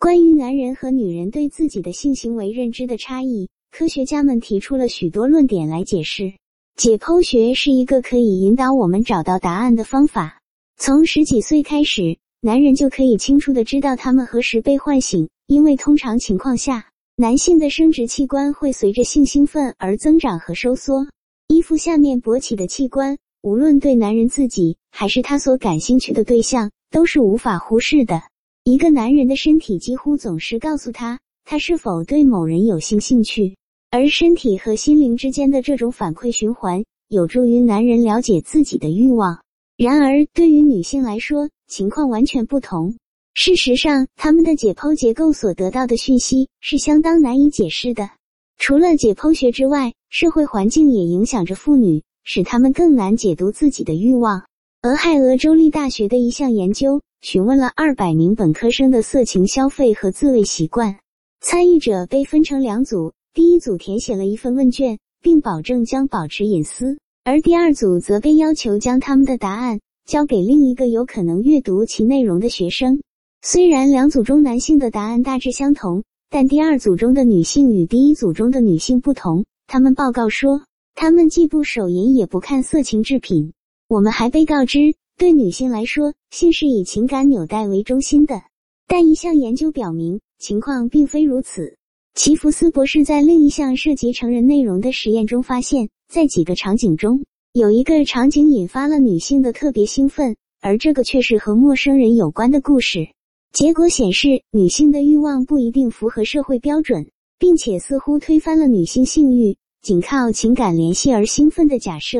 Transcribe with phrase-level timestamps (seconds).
[0.00, 6.32] 关于男人和女人对自己的性行为认知的差异，科学家们提出了许多论点来解释。
[6.74, 10.40] 解剖学是一个可以引导我们找到答案的方法。
[10.78, 21.06] 从十几岁开始，男人就可以清楚的知道他们何时被唤醒，因为通常情况下，男性的生殖器官会随着性兴奋而增长和收缩。
[21.48, 28.22] 衣服下面勃起的器官，无论对男人自己还是他所感兴趣的对象，都是无法忽视的。
[28.64, 33.56] 一个男人的身体几乎总是告诉他，他是否对某人有性兴趣。
[33.90, 39.40] 而身体和心灵之间的这种反馈循环，有助于男人了解自己的欲望。
[39.78, 42.94] 然而，对于女性来说，情况完全不同。
[43.32, 48.10] 事实上，他们的解剖结构所得到的讯息是相当难以解释的。
[48.58, 54.44] 除了解剖学之外，社会环境也影响着妇女，使她们更难解读自己的欲望。
[54.82, 60.96] 俄亥俄州立大学的一项研究询问了二百名本科生的色情消费和自慰习惯，
[61.42, 63.12] 参与者被分成两组。
[63.34, 73.02] 第一组填写了一份问卷，并保证将保持隐私，而第二组则被要求将他们的答案交给另一个有可能阅读其内容的学生。
[73.42, 79.44] 虽然两组中男性的答案大致相同，但第二组中的女性与第一组中的女性不同。
[79.66, 80.62] 他们报告说，
[80.94, 83.52] 他们既不手淫也不看色情制品。
[83.88, 88.40] 我们还被告知，对女性来说，性是以情感纽带为中心的。
[88.88, 91.76] 但一项研究表明，情况并非如此。
[92.14, 103.06] 齐福斯博士在另一项涉及成人内容的实验中发现，在几个场景中，有一个场景引发了女性的特别兴奋，而这个却是和陌生人有关的故事。
[103.52, 112.18] 结果显示，女性的欲望不一定符合社会标准，并且似乎推翻了女性性欲仅靠情感联系而兴奋的假设。